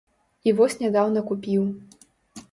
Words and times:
І 0.51 0.53
вось 0.59 0.77
нядаўна 0.85 1.23
купіў. 1.31 1.67